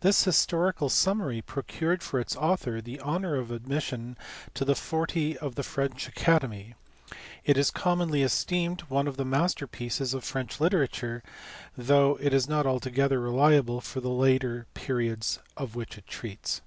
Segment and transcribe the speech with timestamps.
[0.00, 4.18] The historical summary procured for its author the honour of admission
[4.52, 6.74] to the forty of the French Academy;
[7.46, 11.22] it is commonly esteemed one of the master pieces of French literature,
[11.78, 16.60] though it is not altogether reliable for the later periods of which it treats.